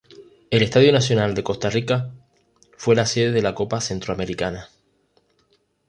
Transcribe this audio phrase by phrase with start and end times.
[0.49, 2.09] El Estadio Nacional de Costa Rica
[2.75, 4.67] fue la sede de la Copa Centroamericana.